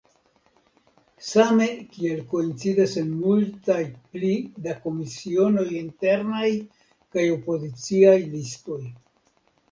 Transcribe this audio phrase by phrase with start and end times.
[1.25, 1.65] Same
[1.97, 3.77] kiel koincidas en multaj
[4.15, 4.31] pli
[4.67, 6.47] da komisionoj internaj
[7.17, 8.79] kaj opoziciaj listoj.